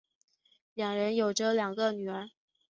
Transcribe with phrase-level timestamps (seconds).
[0.73, 2.29] 两人有着两个女儿。